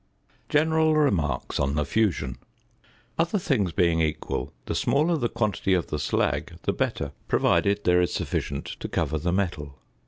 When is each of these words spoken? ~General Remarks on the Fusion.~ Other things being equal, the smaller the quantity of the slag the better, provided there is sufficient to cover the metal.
~General 0.49 0.95
Remarks 0.95 1.59
on 1.59 1.75
the 1.75 1.85
Fusion.~ 1.85 2.39
Other 3.19 3.37
things 3.37 3.71
being 3.71 4.01
equal, 4.01 4.51
the 4.65 4.73
smaller 4.73 5.15
the 5.15 5.29
quantity 5.29 5.75
of 5.75 5.91
the 5.91 5.99
slag 5.99 6.53
the 6.63 6.73
better, 6.73 7.11
provided 7.27 7.83
there 7.83 8.01
is 8.01 8.11
sufficient 8.11 8.65
to 8.79 8.89
cover 8.89 9.19
the 9.19 9.31
metal. 9.31 9.77